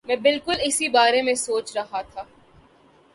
میں 0.05 0.15
بالکل 0.15 0.61
اسی 0.61 0.87
بارے 0.89 1.21
میں 1.21 1.33
سوچ 1.35 1.71
رہا 1.75 2.01
تھا 2.03 2.23